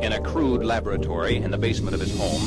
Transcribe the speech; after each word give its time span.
in 0.00 0.12
a 0.12 0.20
crude 0.20 0.64
laboratory 0.64 1.36
in 1.36 1.50
the 1.50 1.58
basement 1.58 1.94
of 1.94 2.00
his 2.00 2.16
home. 2.16 2.40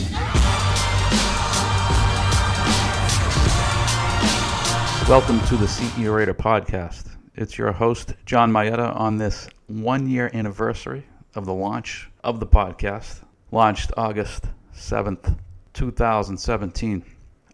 Welcome 5.09 5.41
to 5.47 5.57
the 5.57 5.66
CEO 5.66 6.16
Rater 6.16 6.34
podcast. 6.34 7.18
It's 7.36 7.57
your 7.57 7.73
host, 7.73 8.14
John 8.25 8.52
Mayetta, 8.52 8.95
on 8.95 9.18
this 9.18 9.50
one 9.68 10.07
year 10.07 10.32
anniversary 10.34 11.05
of 11.36 11.45
the 11.45 11.54
launch 11.54 12.09
of 12.23 12.39
the 12.39 12.48
podcast, 12.48 13.21
launched 13.52 13.91
August 13.97 14.45
7th, 14.73 15.38
2017. 15.73 17.04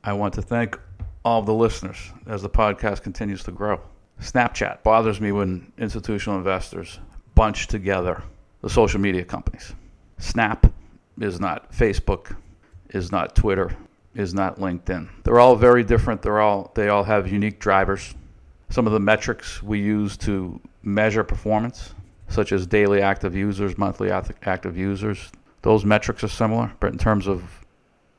I 0.04 0.14
want 0.14 0.36
to 0.36 0.43
thank 0.43 0.79
all 1.25 1.41
the 1.41 1.54
listeners 1.54 1.98
as 2.27 2.43
the 2.43 2.50
podcast 2.50 3.02
continues 3.02 3.43
to 3.45 3.52
grow. 3.52 3.82
Snapchat 4.21 4.84
bothers 4.84 5.20
me 5.20 5.32
when 5.32 5.71
institutional 5.77 6.38
investors 6.38 7.00
bunch 7.34 7.68
together 7.68 8.21
the 8.61 8.70
social 8.70 9.00
media 9.00 9.23
companies. 9.23 9.73
Snap 10.17 10.71
is 11.20 11.39
not 11.39 11.71
Facebook, 11.71 12.35
is 12.89 13.12
not 13.12 13.35
Twitter, 13.35 13.75
is 14.16 14.34
not 14.34 14.58
LinkedIn. 14.58 15.09
They're 15.23 15.39
all 15.39 15.55
very 15.55 15.84
different. 15.84 16.21
They're 16.21 16.39
all 16.39 16.71
they 16.75 16.89
all 16.89 17.03
have 17.03 17.31
unique 17.31 17.59
drivers. 17.59 18.16
Some 18.70 18.85
of 18.88 18.94
the 18.94 18.99
metrics 18.99 19.63
we 19.63 19.80
use 19.80 20.17
to 20.17 20.59
measure 20.84 21.23
performance, 21.23 21.94
such 22.27 22.52
as 22.52 22.67
daily 22.67 23.02
active 23.02 23.35
users, 23.35 23.77
monthly 23.77 24.11
active 24.11 24.77
users, 24.77 25.31
those 25.61 25.85
metrics 25.85 26.23
are 26.23 26.27
similar, 26.27 26.72
but 26.80 26.91
in 26.91 26.97
terms 26.97 27.27
of 27.27 27.44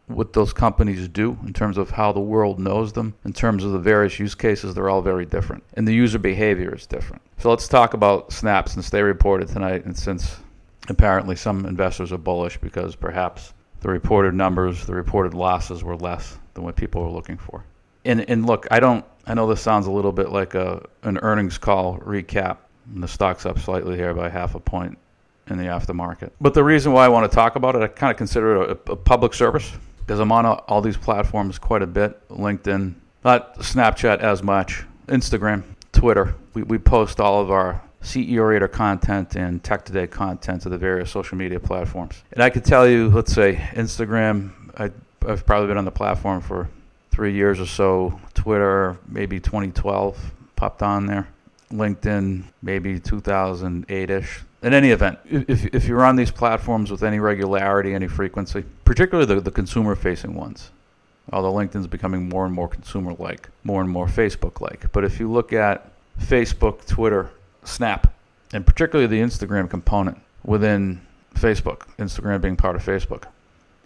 what 0.07 0.33
those 0.33 0.53
companies 0.53 1.07
do 1.09 1.39
in 1.47 1.53
terms 1.53 1.77
of 1.77 1.91
how 1.91 2.13
the 2.13 2.21
world 2.21 2.59
knows 2.59 2.93
them, 2.95 3.15
in 3.25 3.33
terms 3.33 3.63
of 3.63 3.73
the 3.73 3.79
various 3.79 4.19
use 4.19 4.35
cases, 4.35 4.75
they're 4.75 4.89
all 4.89 5.03
very 5.03 5.27
different. 5.27 5.63
And 5.75 5.87
the 5.87 5.95
user 5.95 6.19
behavior 6.19 6.75
is 6.75 6.87
different. 6.87 7.23
So 7.39 7.51
let's 7.51 7.69
talk 7.69 7.95
about 7.95 8.33
Snap 8.33 8.69
since 8.69 8.91
they 8.91 9.03
reported 9.03 9.49
tonight, 9.49 9.85
and 9.85 9.97
since 9.97 10.39
apparently 10.89 11.37
some 11.37 11.67
investors 11.67 12.13
are 12.13 12.19
bullish 12.19 12.59
because 12.59 12.97
perhaps 12.97 13.55
the 13.81 13.89
reported 13.89 14.35
numbers, 14.35 14.87
the 14.87 14.95
reported 14.95 15.35
losses 15.35 15.85
were 15.85 15.97
less 15.97 16.39
than 16.55 16.65
what 16.65 16.77
people 16.77 17.03
were 17.03 17.11
looking 17.11 17.37
for. 17.37 17.65
And, 18.05 18.29
and 18.29 18.47
look, 18.47 18.67
I 18.71 18.81
don't. 18.81 19.05
I 19.27 19.35
know 19.35 19.47
this 19.47 19.61
sounds 19.61 19.87
a 19.87 19.91
little 19.91 20.13
bit 20.13 20.31
like 20.31 20.55
a 20.55 20.83
an 21.03 21.19
earnings 21.19 21.59
call 21.59 21.99
recap. 21.99 22.59
And 22.93 23.03
the 23.03 23.09
stock's 23.09 23.45
up 23.45 23.59
slightly 23.59 23.97
here 23.97 24.15
by 24.15 24.31
half 24.31 24.55
a 24.55 24.61
point 24.61 24.97
in 25.49 25.59
the 25.59 25.65
aftermarket. 25.65 26.31
But 26.41 26.55
the 26.55 26.65
reason 26.65 26.93
why 26.93 27.05
I 27.05 27.09
want 27.09 27.31
to 27.31 27.35
talk 27.35 27.57
about 27.57 27.77
it, 27.77 27.83
I 27.83 27.89
kind 27.89 28.11
of 28.11 28.17
consider 28.17 28.63
it 28.63 28.71
a, 28.71 28.93
a 28.93 28.97
public 28.97 29.35
service 29.35 29.71
because 29.99 30.21
I'm 30.21 30.33
on 30.33 30.47
all 30.47 30.81
these 30.81 30.97
platforms 30.97 31.59
quite 31.59 31.83
a 31.83 31.87
bit 31.87 32.27
LinkedIn, 32.29 32.95
not 33.25 33.59
Snapchat 33.59 34.21
as 34.21 34.43
much, 34.43 34.85
Instagram, 35.09 35.65
Twitter. 35.93 36.35
We, 36.55 36.63
we 36.63 36.79
post 36.79 37.21
all 37.21 37.43
of 37.43 37.51
our 37.51 37.83
CEO 38.09 38.49
Rater 38.49 38.69
content 38.69 39.37
and 39.37 39.63
Tech 39.63 39.85
Today 39.85 40.07
content 40.07 40.63
to 40.63 40.69
the 40.69 40.79
various 40.79 41.11
social 41.11 41.37
media 41.37 41.61
platforms. 41.61 42.23
And 42.33 42.43
I 42.43 42.51
could 42.51 42.65
tell 42.65 42.89
you, 42.89 43.09
let's 43.11 43.33
say 43.33 43.57
Instagram, 43.73 44.53
I, 44.77 44.91
I've 45.31 45.45
probably 45.45 45.69
been 45.69 45.79
on 45.79 45.85
the 45.85 45.91
platform 45.91 46.41
for 46.41 46.69
three 47.11 47.35
years 47.35 47.61
or 47.61 47.67
so. 47.67 48.19
Twitter, 48.35 48.99
maybe 49.07 49.41
2012, 49.41 50.33
popped 50.57 50.83
on 50.83 51.07
there. 51.07 51.29
LinkedIn, 51.71 52.45
maybe 52.63 52.99
2008 52.99 54.11
ish 54.11 54.41
in 54.63 54.75
any 54.75 54.91
event, 54.91 55.19
if, 55.25 55.67
if 55.67 55.87
you're 55.87 56.05
on 56.05 56.17
these 56.17 56.31
platforms 56.31 56.91
with 56.91 57.05
any 57.05 57.21
regularity, 57.21 57.95
any 57.95 58.09
frequency, 58.09 58.65
particularly 58.85 59.27
the, 59.33 59.41
the 59.41 59.51
consumer 59.51 59.95
facing 59.95 60.35
ones, 60.35 60.71
although 61.33 61.53
LinkedIn's 61.53 61.87
becoming 61.87 62.29
more 62.29 62.45
and 62.45 62.55
more 62.55 62.69
consumer 62.69 63.15
like, 63.19 63.49
more 63.63 63.81
and 63.81 63.91
more 63.91 64.07
Facebook 64.07 64.61
like. 64.61 64.91
But 64.91 65.05
if 65.05 65.21
you 65.21 65.31
look 65.31 65.53
at 65.53 65.93
Facebook, 66.21 66.85
Twitter, 66.87 67.31
Snap, 67.65 68.13
and 68.53 68.67
particularly 68.67 69.07
the 69.07 69.21
Instagram 69.21 69.69
component 69.69 70.19
within 70.45 71.01
Facebook, 71.35 71.83
Instagram 71.99 72.41
being 72.41 72.57
part 72.57 72.77
of 72.77 72.85
Facebook, 72.85 73.25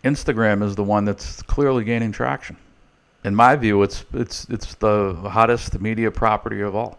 Instagram 0.04 0.62
is 0.62 0.74
the 0.74 0.84
one 0.84 1.04
that's 1.04 1.42
clearly 1.42 1.84
gaining 1.84 2.12
traction. 2.12 2.56
In 3.24 3.34
my 3.34 3.54
view, 3.54 3.82
it's 3.82 4.04
it's 4.12 4.46
it's 4.46 4.74
the 4.76 5.14
hottest 5.14 5.80
media 5.80 6.10
property 6.10 6.60
of 6.60 6.74
all. 6.74 6.98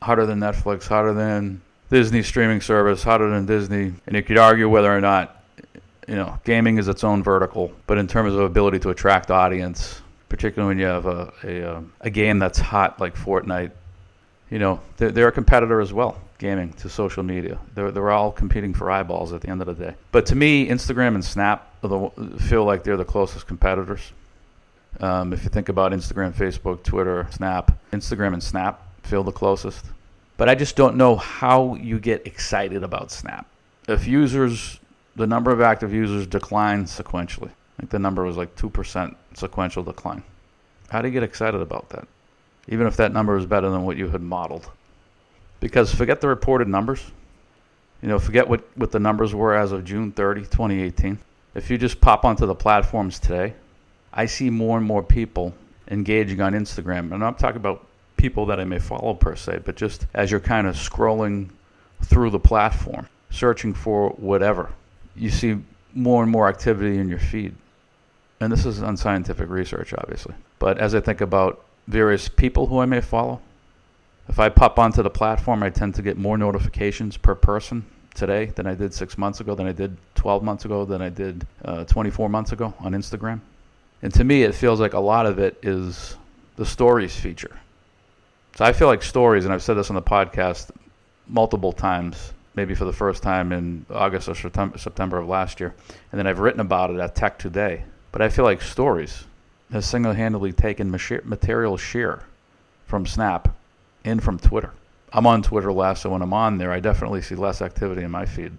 Hotter 0.00 0.24
than 0.24 0.40
Netflix, 0.40 0.86
hotter 0.88 1.12
than 1.12 1.60
Disney 1.90 2.22
streaming 2.22 2.62
service, 2.62 3.02
hotter 3.02 3.28
than 3.28 3.44
Disney, 3.44 3.92
and 4.06 4.16
you 4.16 4.22
could 4.22 4.38
argue 4.38 4.68
whether 4.68 4.94
or 4.94 5.00
not 5.00 5.44
you 6.08 6.14
know 6.14 6.38
gaming 6.44 6.78
is 6.78 6.88
its 6.88 7.04
own 7.04 7.22
vertical, 7.22 7.70
but 7.86 7.98
in 7.98 8.06
terms 8.06 8.32
of 8.32 8.40
ability 8.40 8.78
to 8.78 8.88
attract 8.90 9.30
audience, 9.30 10.00
particularly 10.30 10.70
when 10.70 10.78
you 10.78 10.86
have 10.86 11.04
a 11.04 11.32
a, 11.44 11.76
um, 11.76 11.92
a 12.00 12.08
game 12.08 12.38
that's 12.38 12.58
hot 12.58 12.98
like 12.98 13.14
Fortnite, 13.14 13.72
you 14.50 14.58
know 14.58 14.80
they're, 14.96 15.10
they're 15.10 15.28
a 15.28 15.32
competitor 15.32 15.80
as 15.80 15.92
well. 15.92 16.20
Gaming 16.38 16.72
to 16.74 16.88
social 16.88 17.22
media, 17.22 17.58
they're 17.74 17.90
they're 17.90 18.10
all 18.10 18.32
competing 18.32 18.74
for 18.74 18.90
eyeballs 18.90 19.32
at 19.32 19.42
the 19.42 19.48
end 19.48 19.60
of 19.60 19.66
the 19.66 19.74
day. 19.74 19.94
But 20.10 20.26
to 20.26 20.34
me, 20.34 20.68
Instagram 20.68 21.14
and 21.14 21.24
Snap 21.24 21.70
the, 21.88 22.10
feel 22.40 22.64
like 22.64 22.84
they're 22.84 22.96
the 22.96 23.04
closest 23.04 23.46
competitors. 23.46 24.12
Um, 25.00 25.32
if 25.32 25.44
you 25.44 25.50
think 25.50 25.68
about 25.68 25.92
Instagram, 25.92 26.32
Facebook, 26.32 26.82
Twitter, 26.82 27.26
Snap, 27.30 27.72
Instagram 27.92 28.34
and 28.34 28.42
Snap 28.42 28.86
feel 29.02 29.22
the 29.22 29.32
closest. 29.32 29.86
But 30.36 30.48
I 30.48 30.54
just 30.54 30.76
don't 30.76 30.96
know 30.96 31.16
how 31.16 31.74
you 31.76 31.98
get 31.98 32.26
excited 32.26 32.82
about 32.82 33.10
Snap. 33.10 33.46
If 33.88 34.06
users, 34.06 34.78
the 35.16 35.26
number 35.26 35.50
of 35.50 35.60
active 35.60 35.92
users 35.92 36.26
declined 36.26 36.86
sequentially, 36.86 37.50
I 37.50 37.82
think 37.82 37.90
the 37.90 37.98
number 37.98 38.24
was 38.24 38.36
like 38.36 38.56
2% 38.56 39.14
sequential 39.34 39.82
decline. 39.82 40.22
How 40.88 41.02
do 41.02 41.08
you 41.08 41.12
get 41.12 41.22
excited 41.22 41.60
about 41.60 41.88
that? 41.90 42.06
Even 42.68 42.86
if 42.86 42.96
that 42.96 43.12
number 43.12 43.36
is 43.36 43.46
better 43.46 43.70
than 43.70 43.84
what 43.84 43.96
you 43.96 44.08
had 44.08 44.22
modeled. 44.22 44.68
Because 45.60 45.94
forget 45.94 46.20
the 46.20 46.28
reported 46.28 46.68
numbers. 46.68 47.10
You 48.02 48.08
know, 48.08 48.18
forget 48.18 48.48
what, 48.48 48.64
what 48.76 48.92
the 48.92 49.00
numbers 49.00 49.34
were 49.34 49.54
as 49.54 49.72
of 49.72 49.84
June 49.84 50.12
30, 50.12 50.42
2018. 50.42 51.18
If 51.54 51.70
you 51.70 51.78
just 51.78 52.00
pop 52.00 52.24
onto 52.24 52.46
the 52.46 52.54
platforms 52.54 53.18
today, 53.18 53.54
I 54.12 54.26
see 54.26 54.50
more 54.50 54.78
and 54.78 54.86
more 54.86 55.02
people 55.02 55.54
engaging 55.88 56.40
on 56.40 56.52
Instagram. 56.52 57.12
And 57.12 57.24
I'm 57.24 57.34
talking 57.34 57.56
about 57.56 57.86
people 58.16 58.46
that 58.46 58.60
I 58.60 58.64
may 58.64 58.78
follow 58.78 59.14
per 59.14 59.34
se, 59.34 59.60
but 59.64 59.76
just 59.76 60.06
as 60.14 60.30
you're 60.30 60.40
kind 60.40 60.66
of 60.66 60.76
scrolling 60.76 61.50
through 62.02 62.30
the 62.30 62.38
platform, 62.38 63.08
searching 63.30 63.74
for 63.74 64.10
whatever, 64.10 64.70
you 65.16 65.30
see 65.30 65.58
more 65.94 66.22
and 66.22 66.30
more 66.30 66.48
activity 66.48 66.98
in 66.98 67.08
your 67.08 67.18
feed. 67.18 67.54
And 68.40 68.52
this 68.52 68.64
is 68.64 68.80
unscientific 68.80 69.48
research, 69.48 69.92
obviously. 69.92 70.34
But 70.58 70.78
as 70.78 70.94
I 70.94 71.00
think 71.00 71.20
about 71.20 71.64
various 71.90 72.28
people 72.28 72.66
who 72.66 72.78
I 72.78 72.86
may 72.86 73.00
follow, 73.00 73.40
if 74.28 74.38
I 74.38 74.48
pop 74.48 74.78
onto 74.78 75.02
the 75.02 75.10
platform, 75.10 75.62
I 75.62 75.70
tend 75.70 75.96
to 75.96 76.02
get 76.02 76.16
more 76.16 76.38
notifications 76.38 77.16
per 77.16 77.34
person 77.34 77.84
today 78.14 78.46
than 78.46 78.66
I 78.66 78.74
did 78.74 78.94
six 78.94 79.18
months 79.18 79.40
ago, 79.40 79.54
than 79.56 79.66
I 79.66 79.72
did 79.72 79.96
12 80.14 80.42
months 80.44 80.64
ago, 80.64 80.84
than 80.84 81.02
I 81.02 81.08
did 81.08 81.46
uh, 81.64 81.84
24 81.84 82.28
months 82.28 82.52
ago 82.52 82.72
on 82.78 82.92
Instagram. 82.92 83.40
And 84.02 84.14
to 84.14 84.24
me, 84.24 84.44
it 84.44 84.54
feels 84.54 84.80
like 84.80 84.94
a 84.94 85.00
lot 85.00 85.26
of 85.26 85.38
it 85.38 85.58
is 85.62 86.16
the 86.56 86.64
stories 86.64 87.14
feature. 87.14 87.58
So 88.56 88.64
I 88.64 88.72
feel 88.72 88.86
like 88.86 89.02
stories, 89.02 89.44
and 89.44 89.52
I've 89.52 89.62
said 89.62 89.74
this 89.74 89.90
on 89.90 89.96
the 89.96 90.02
podcast 90.02 90.70
multiple 91.26 91.72
times, 91.72 92.32
maybe 92.54 92.74
for 92.74 92.84
the 92.84 92.92
first 92.92 93.22
time 93.22 93.52
in 93.52 93.84
August 93.90 94.28
or 94.28 94.34
September 94.34 95.18
of 95.18 95.28
last 95.28 95.60
year, 95.60 95.74
and 96.12 96.18
then 96.18 96.26
I've 96.26 96.38
written 96.38 96.60
about 96.60 96.90
it 96.90 96.98
at 97.00 97.14
Tech 97.14 97.38
Today. 97.38 97.84
But 98.12 98.22
I 98.22 98.28
feel 98.28 98.44
like 98.44 98.62
stories 98.62 99.24
has 99.72 99.86
single-handedly 99.86 100.52
taken 100.52 100.90
material 100.90 101.76
share 101.76 102.24
from 102.86 103.06
Snap 103.06 103.54
and 104.04 104.22
from 104.22 104.38
Twitter. 104.38 104.72
I'm 105.12 105.26
on 105.26 105.42
Twitter 105.42 105.72
less, 105.72 106.02
so 106.02 106.10
when 106.10 106.22
I'm 106.22 106.32
on 106.32 106.58
there, 106.58 106.72
I 106.72 106.80
definitely 106.80 107.22
see 107.22 107.34
less 107.34 107.62
activity 107.62 108.02
in 108.02 108.10
my 108.10 108.26
feed. 108.26 108.52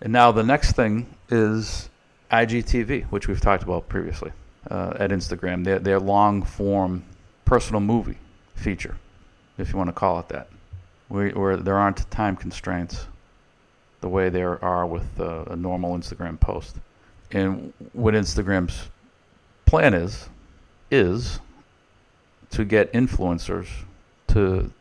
And 0.00 0.12
now 0.12 0.32
the 0.32 0.42
next 0.42 0.72
thing 0.72 1.06
is 1.30 1.88
IGTV, 2.30 3.04
which 3.06 3.28
we've 3.28 3.40
talked 3.40 3.62
about 3.62 3.88
previously 3.88 4.32
uh, 4.70 4.94
at 4.98 5.10
Instagram. 5.10 5.64
Their, 5.64 5.78
their 5.78 6.00
long-form 6.00 7.04
personal 7.44 7.80
movie 7.80 8.18
feature 8.54 8.96
if 9.58 9.70
you 9.70 9.78
want 9.78 9.88
to 9.88 9.92
call 9.92 10.18
it 10.20 10.28
that, 10.28 10.48
where, 11.08 11.30
where 11.30 11.56
there 11.56 11.76
aren't 11.76 12.08
time 12.10 12.36
constraints 12.36 13.06
the 14.00 14.08
way 14.08 14.28
there 14.28 14.62
are 14.62 14.86
with 14.86 15.18
uh, 15.18 15.44
a 15.46 15.56
normal 15.56 15.96
Instagram 15.96 16.38
post. 16.38 16.76
And 17.32 17.72
what 17.92 18.14
Instagram's 18.14 18.88
plan 19.66 19.94
is, 19.94 20.28
is 20.90 21.40
to 22.50 22.64
get 22.64 22.92
influencers 22.92 23.66
to 24.28 24.72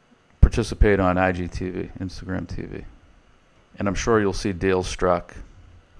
participate 0.41 0.99
on 0.99 1.15
IGTV, 1.17 1.97
Instagram 1.99 2.45
TV. 2.45 2.85
And 3.77 3.87
I'm 3.87 3.95
sure 3.95 4.19
you'll 4.19 4.31
see 4.31 4.53
deals 4.53 4.87
struck 4.87 5.35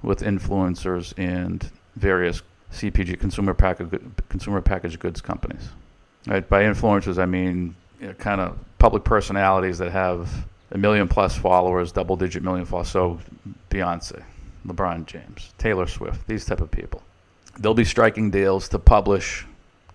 with 0.01 0.21
influencers 0.21 1.13
and 1.17 1.69
various 1.95 2.41
CPG 2.71 3.19
consumer 3.19 3.53
package 3.53 3.99
consumer 4.29 4.61
packaged 4.61 4.99
goods 4.99 5.21
companies. 5.21 5.69
Right? 6.27 6.47
By 6.47 6.63
influencers, 6.63 7.17
I 7.17 7.25
mean 7.25 7.75
you 7.99 8.07
know, 8.07 8.13
kind 8.13 8.41
of 8.41 8.57
public 8.77 9.03
personalities 9.03 9.77
that 9.79 9.91
have 9.91 10.29
a 10.71 10.77
million 10.77 11.07
plus 11.07 11.35
followers, 11.37 11.91
double 11.91 12.15
digit 12.15 12.43
million 12.43 12.65
followers. 12.65 12.89
So 12.89 13.19
Beyonce, 13.69 14.23
LeBron 14.67 15.05
James, 15.05 15.53
Taylor 15.57 15.87
Swift, 15.87 16.27
these 16.27 16.45
type 16.45 16.61
of 16.61 16.71
people. 16.71 17.01
They'll 17.59 17.73
be 17.73 17.85
striking 17.85 18.31
deals 18.31 18.67
to 18.69 18.79
publish 18.79 19.45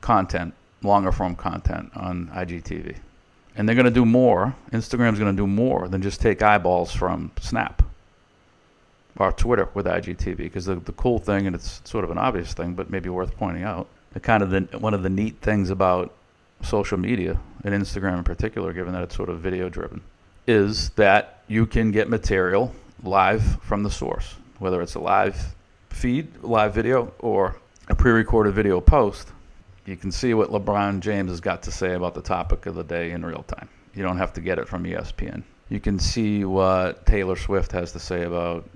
content, 0.01 0.55
longer 0.83 1.13
form 1.13 1.37
content 1.37 1.91
on 1.95 2.29
IGTV. 2.29 2.97
And 3.57 3.69
they're 3.69 3.77
going 3.77 3.85
to 3.85 3.91
do 3.91 4.07
more. 4.07 4.55
Instagram's 4.73 5.19
going 5.19 5.35
to 5.35 5.43
do 5.43 5.47
more 5.47 5.89
than 5.89 6.03
just 6.03 6.21
take 6.21 6.41
eyeballs 6.43 6.93
from 6.93 7.31
Snap. 7.41 7.83
or 9.19 9.33
Twitter 9.33 9.69
with 9.75 9.87
IGTV 9.87 10.37
because 10.37 10.65
the, 10.65 10.77
the 10.77 10.93
cool 10.93 11.19
thing, 11.19 11.47
and 11.47 11.55
it's 11.55 11.83
sort 11.85 12.05
of 12.05 12.11
an 12.11 12.19
obvious 12.19 12.55
thing, 12.55 12.75
but 12.75 12.91
maybe 12.91 13.09
worth 13.09 13.37
pointing 13.37 13.65
out, 13.65 13.87
the 14.13 14.21
kind 14.21 14.43
of 14.43 14.51
the, 14.51 14.79
one 14.79 14.95
of 14.95 15.03
the 15.03 15.11
neat 15.11 15.37
things 15.41 15.71
about 15.71 16.13
social 16.63 16.99
media 16.99 17.39
and 17.65 17.75
Instagram 17.75 18.19
in 18.19 18.25
particular, 18.25 18.73
given 18.73 18.93
that 18.93 19.03
it's 19.03 19.15
sort 19.15 19.29
of 19.29 19.41
video 19.41 19.69
driven, 19.69 20.01
is 20.47 20.91
that 20.91 21.43
you 21.49 21.67
can 21.67 21.91
get 21.91 22.09
material 22.09 22.75
live 23.03 23.61
from 23.63 23.83
the 23.83 23.91
source, 23.91 24.37
whether 24.59 24.81
it's 24.81 24.95
a 24.95 25.01
live 25.01 25.55
feed, 25.91 26.43
live 26.43 26.75
video, 26.75 27.13
or 27.19 27.57
a 27.89 27.95
pre 27.95 28.13
recorded 28.13 28.55
video 28.55 28.81
post. 28.81 29.29
You 29.87 29.97
can 29.97 30.13
see 30.13 30.35
what 30.35 30.51
LeBron 30.51 31.01
James 31.01 31.31
has 31.31 31.41
got 31.41 31.63
to 31.65 31.73
say 31.73 31.95
about 31.95 32.15
the 32.15 32.23
topic 32.23 32.67
of 32.67 32.75
the 32.75 32.85
day 32.85 33.11
in 33.11 33.25
real 33.25 33.43
time. 33.43 33.69
You 33.95 34.03
don't 34.03 34.19
have 34.19 34.33
to 34.35 34.41
get 34.41 34.59
it 34.59 34.69
from 34.69 34.85
ESPN. 34.85 35.43
You 35.69 35.81
can 35.81 35.99
see 35.99 36.45
what 36.45 37.07
Taylor 37.07 37.37
Swift 37.37 37.73
has 37.73 37.93
to 37.93 37.99
say 37.99 38.25
about 38.25 38.69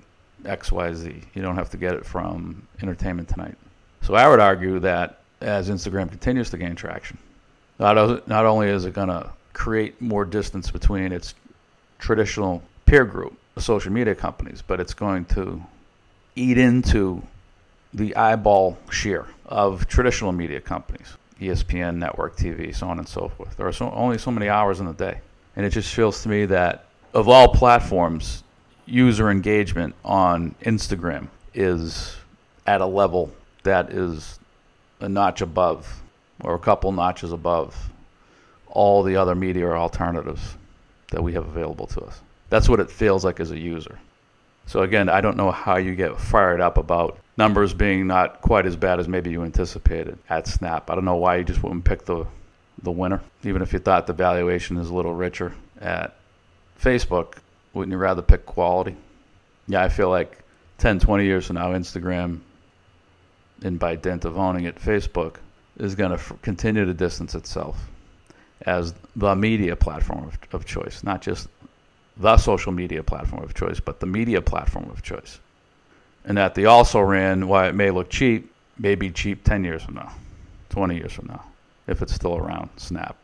XYZ. 0.43 1.23
You 1.33 1.41
don't 1.41 1.55
have 1.55 1.69
to 1.71 1.77
get 1.77 1.93
it 1.93 2.05
from 2.05 2.67
Entertainment 2.81 3.29
Tonight. 3.29 3.55
So 4.01 4.15
I 4.15 4.27
would 4.27 4.39
argue 4.39 4.79
that 4.79 5.19
as 5.41 5.69
Instagram 5.69 6.09
continues 6.09 6.49
to 6.51 6.57
gain 6.57 6.75
traction, 6.75 7.17
not, 7.79 8.27
not 8.27 8.45
only 8.45 8.69
is 8.69 8.85
it 8.85 8.93
going 8.93 9.09
to 9.09 9.29
create 9.53 9.99
more 10.01 10.25
distance 10.25 10.71
between 10.71 11.11
its 11.11 11.33
traditional 11.99 12.61
peer 12.85 13.05
group, 13.05 13.37
social 13.57 13.91
media 13.91 14.15
companies, 14.15 14.61
but 14.61 14.79
it's 14.79 14.93
going 14.93 15.25
to 15.25 15.61
eat 16.35 16.57
into 16.57 17.21
the 17.93 18.15
eyeball 18.15 18.77
share 18.89 19.25
of 19.45 19.87
traditional 19.87 20.31
media 20.31 20.59
companies, 20.59 21.17
ESPN, 21.39 21.97
network 21.97 22.35
TV, 22.35 22.75
so 22.75 22.87
on 22.87 22.99
and 22.99 23.07
so 23.07 23.29
forth. 23.29 23.55
There 23.57 23.67
are 23.67 23.71
so, 23.71 23.91
only 23.91 24.17
so 24.17 24.31
many 24.31 24.49
hours 24.49 24.79
in 24.79 24.85
the 24.85 24.93
day. 24.93 25.19
And 25.55 25.65
it 25.65 25.69
just 25.69 25.93
feels 25.93 26.21
to 26.23 26.29
me 26.29 26.45
that 26.47 26.85
of 27.13 27.29
all 27.29 27.47
platforms, 27.53 28.43
user 28.85 29.29
engagement 29.29 29.95
on 30.03 30.53
Instagram 30.61 31.27
is 31.53 32.15
at 32.67 32.81
a 32.81 32.85
level 32.85 33.31
that 33.63 33.91
is 33.91 34.39
a 34.99 35.07
notch 35.07 35.41
above 35.41 36.01
or 36.41 36.55
a 36.55 36.59
couple 36.59 36.91
notches 36.91 37.31
above 37.31 37.89
all 38.67 39.03
the 39.03 39.15
other 39.15 39.35
media 39.35 39.71
alternatives 39.71 40.55
that 41.11 41.23
we 41.23 41.33
have 41.33 41.47
available 41.47 41.87
to 41.87 42.01
us. 42.01 42.19
That's 42.49 42.67
what 42.67 42.79
it 42.79 42.91
feels 42.91 43.23
like 43.23 43.39
as 43.39 43.51
a 43.51 43.57
user. 43.57 43.97
So 44.67 44.81
again, 44.81 45.09
I 45.09 45.21
don't 45.21 45.37
know 45.37 45.51
how 45.51 45.77
you 45.77 45.95
get 45.95 46.19
fired 46.19 46.59
up 46.59 46.77
about 46.77 47.19
numbers 47.37 47.73
being 47.73 48.07
not 48.07 48.41
quite 48.41 48.65
as 48.65 48.75
bad 48.75 48.99
as 48.99 49.07
maybe 49.07 49.29
you 49.29 49.43
anticipated 49.43 50.17
at 50.29 50.47
Snap. 50.47 50.89
I 50.89 50.95
don't 50.95 51.05
know 51.05 51.15
why 51.15 51.37
you 51.37 51.43
just 51.43 51.61
wouldn't 51.63 51.85
pick 51.85 52.05
the 52.05 52.25
the 52.83 52.91
winner, 52.91 53.21
even 53.43 53.61
if 53.61 53.73
you 53.73 53.79
thought 53.79 54.05
the 54.05 54.13
valuation 54.13 54.77
is 54.77 54.89
a 54.89 54.93
little 54.93 55.13
richer 55.13 55.53
at 55.79 56.15
Facebook. 56.79 57.35
Wouldn't 57.73 57.91
you 57.91 57.97
rather 57.97 58.21
pick 58.21 58.45
quality? 58.45 58.95
Yeah, 59.67 59.83
I 59.83 59.89
feel 59.89 60.09
like 60.09 60.39
10, 60.77 60.99
20 60.99 61.25
years 61.25 61.47
from 61.47 61.55
now, 61.55 61.71
Instagram, 61.71 62.39
and 63.63 63.79
by 63.79 63.95
dint 63.95 64.25
of 64.25 64.37
owning 64.37 64.65
it, 64.65 64.75
Facebook, 64.75 65.37
is 65.77 65.95
going 65.95 66.11
to 66.11 66.17
f- 66.17 66.33
continue 66.41 66.85
to 66.85 66.93
distance 66.93 67.33
itself 67.33 67.77
as 68.61 68.93
the 69.15 69.35
media 69.35 69.75
platform 69.75 70.25
of, 70.25 70.37
of 70.53 70.65
choice, 70.65 71.03
not 71.03 71.21
just 71.21 71.47
the 72.17 72.37
social 72.37 72.71
media 72.71 73.03
platform 73.03 73.43
of 73.43 73.53
choice, 73.53 73.79
but 73.79 73.99
the 73.99 74.05
media 74.05 74.41
platform 74.41 74.89
of 74.89 75.01
choice. 75.01 75.39
And 76.23 76.37
that 76.37 76.55
the 76.55 76.65
also 76.65 77.01
ran, 77.01 77.47
why 77.47 77.67
it 77.67 77.75
may 77.75 77.91
look 77.91 78.09
cheap, 78.09 78.51
may 78.77 78.95
be 78.95 79.11
cheap 79.11 79.43
10 79.43 79.63
years 79.63 79.83
from 79.83 79.95
now, 79.95 80.13
20 80.69 80.95
years 80.95 81.13
from 81.13 81.27
now, 81.27 81.43
if 81.87 82.01
it's 82.01 82.13
still 82.13 82.37
around, 82.37 82.69
Snap. 82.77 83.15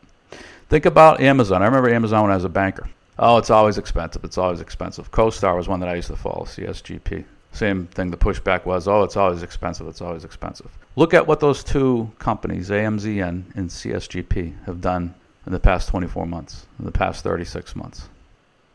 Think 0.68 0.86
about 0.86 1.20
Amazon. 1.20 1.62
I 1.62 1.66
remember 1.66 1.92
Amazon 1.92 2.22
when 2.22 2.30
I 2.30 2.36
was 2.36 2.44
a 2.44 2.48
banker. 2.48 2.88
Oh, 3.18 3.36
it's 3.36 3.50
always 3.50 3.76
expensive. 3.76 4.24
It's 4.24 4.38
always 4.38 4.60
expensive. 4.60 5.10
CoStar 5.10 5.56
was 5.56 5.68
one 5.68 5.80
that 5.80 5.88
I 5.88 5.94
used 5.94 6.08
to 6.08 6.16
follow, 6.16 6.44
CSGP. 6.44 7.24
Same 7.52 7.86
thing, 7.88 8.10
the 8.10 8.16
pushback 8.16 8.64
was, 8.64 8.88
oh, 8.88 9.02
it's 9.02 9.16
always 9.16 9.42
expensive. 9.42 9.86
It's 9.86 10.00
always 10.00 10.24
expensive. 10.24 10.70
Look 10.96 11.12
at 11.12 11.26
what 11.26 11.40
those 11.40 11.62
two 11.62 12.10
companies, 12.18 12.70
AMZN 12.70 13.54
and 13.54 13.68
CSGP, 13.68 14.64
have 14.64 14.80
done 14.80 15.14
in 15.46 15.52
the 15.52 15.60
past 15.60 15.88
24 15.88 16.26
months, 16.26 16.66
in 16.78 16.86
the 16.86 16.92
past 16.92 17.22
36 17.22 17.76
months. 17.76 18.08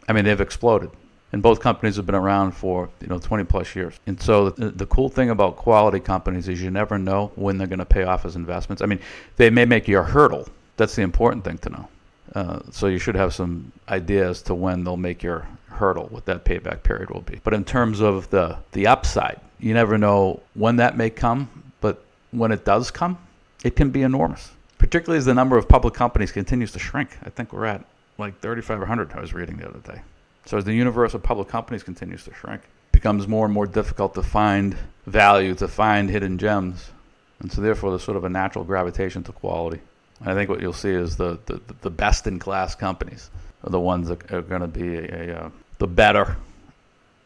I 0.07 0.13
mean, 0.13 0.25
they've 0.25 0.41
exploded. 0.41 0.91
And 1.33 1.41
both 1.43 1.59
companies 1.59 1.97
have 1.97 2.05
been 2.05 2.15
around 2.15 2.53
for 2.53 2.89
you 3.01 3.07
know 3.07 3.19
20 3.19 3.43
plus 3.43 3.75
years. 3.75 3.99
And 4.07 4.19
so 4.21 4.49
the, 4.51 4.69
the 4.69 4.85
cool 4.85 5.09
thing 5.09 5.29
about 5.29 5.57
quality 5.57 5.99
companies 5.99 6.47
is 6.47 6.61
you 6.61 6.71
never 6.71 6.97
know 6.97 7.31
when 7.35 7.57
they're 7.57 7.67
going 7.67 7.79
to 7.79 7.85
pay 7.85 8.03
off 8.03 8.25
as 8.25 8.35
investments. 8.37 8.81
I 8.81 8.85
mean, 8.85 8.99
they 9.35 9.49
may 9.49 9.65
make 9.65 9.87
you 9.87 9.99
a 9.99 10.03
hurdle. 10.03 10.47
That's 10.77 10.95
the 10.95 11.01
important 11.01 11.43
thing 11.43 11.57
to 11.59 11.69
know. 11.69 11.87
Uh, 12.33 12.59
so 12.71 12.87
you 12.87 12.97
should 12.97 13.15
have 13.15 13.33
some 13.33 13.71
idea 13.89 14.29
as 14.29 14.41
to 14.43 14.55
when 14.55 14.83
they'll 14.83 14.95
make 14.95 15.21
your 15.21 15.47
hurdle, 15.67 16.07
what 16.11 16.25
that 16.25 16.45
payback 16.45 16.83
period 16.83 17.09
will 17.09 17.21
be. 17.21 17.39
But 17.43 17.53
in 17.53 17.65
terms 17.65 17.99
of 17.99 18.29
the 18.29 18.57
the 18.71 18.87
upside, 18.87 19.41
you 19.59 19.73
never 19.73 19.97
know 19.97 20.41
when 20.53 20.77
that 20.77 20.95
may 20.95 21.09
come. 21.09 21.49
But 21.81 22.01
when 22.31 22.53
it 22.53 22.63
does 22.63 22.89
come, 22.89 23.17
it 23.65 23.75
can 23.75 23.89
be 23.89 24.01
enormous 24.01 24.51
particularly 24.77 25.17
as 25.17 25.25
the 25.25 25.33
number 25.33 25.57
of 25.57 25.67
public 25.67 25.93
companies 25.93 26.31
continues 26.31 26.71
to 26.71 26.79
shrink. 26.79 27.17
I 27.23 27.29
think 27.29 27.53
we're 27.53 27.65
at 27.65 27.83
like 28.17 28.39
3,500, 28.41 29.13
I 29.13 29.19
was 29.19 29.33
reading 29.33 29.57
the 29.57 29.69
other 29.69 29.79
day. 29.79 30.01
So 30.45 30.57
as 30.57 30.63
the 30.63 30.73
universe 30.73 31.13
of 31.13 31.23
public 31.23 31.47
companies 31.47 31.83
continues 31.83 32.23
to 32.23 32.33
shrink, 32.33 32.61
it 32.61 32.91
becomes 32.91 33.27
more 33.27 33.45
and 33.45 33.53
more 33.53 33.67
difficult 33.67 34.13
to 34.15 34.23
find 34.23 34.77
value, 35.05 35.53
to 35.55 35.67
find 35.67 36.09
hidden 36.09 36.37
gems. 36.37 36.91
And 37.39 37.51
so 37.51 37.61
therefore 37.61 37.91
there's 37.91 38.03
sort 38.03 38.17
of 38.17 38.23
a 38.23 38.29
natural 38.29 38.63
gravitation 38.63 39.23
to 39.23 39.31
quality. 39.31 39.81
And 40.19 40.29
I 40.29 40.33
think 40.33 40.49
what 40.49 40.61
you'll 40.61 40.73
see 40.73 40.89
is 40.89 41.15
the, 41.15 41.39
the, 41.45 41.61
the 41.81 41.89
best 41.89 42.27
in 42.27 42.39
class 42.39 42.75
companies 42.75 43.29
are 43.63 43.69
the 43.69 43.79
ones 43.79 44.07
that 44.07 44.31
are 44.31 44.41
going 44.41 44.61
to 44.61 44.67
be 44.67 44.97
a, 44.97 45.29
a, 45.29 45.35
uh, 45.35 45.49
the 45.77 45.87
better, 45.87 46.37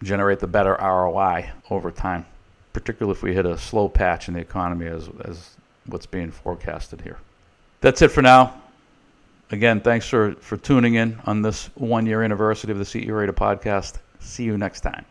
generate 0.03 0.39
the 0.39 0.47
better 0.47 0.75
ROI 0.81 1.51
over 1.69 1.91
time, 1.91 2.25
particularly 2.73 3.15
if 3.15 3.23
we 3.23 3.33
hit 3.33 3.45
a 3.45 3.57
slow 3.57 3.87
patch 3.87 4.27
in 4.27 4.33
the 4.33 4.39
economy 4.39 4.87
as, 4.87 5.09
as 5.23 5.55
what's 5.85 6.05
being 6.05 6.31
forecasted 6.31 7.01
here. 7.01 7.17
That's 7.79 8.01
it 8.01 8.09
for 8.09 8.21
now. 8.21 8.61
Again, 9.51 9.81
thanks 9.81 10.07
for, 10.07 10.33
for 10.35 10.57
tuning 10.57 10.95
in 10.95 11.19
on 11.25 11.41
this 11.41 11.69
one 11.75 12.05
year 12.05 12.23
anniversary 12.23 12.71
of 12.71 12.77
the 12.77 12.85
CEO 12.85 13.17
Rater 13.17 13.33
podcast. 13.33 13.95
See 14.19 14.43
you 14.43 14.57
next 14.57 14.81
time. 14.81 15.05